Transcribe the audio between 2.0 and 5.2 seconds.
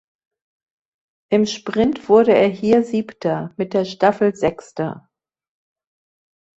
wurde er hier Siebter, mit der Staffel Sechster.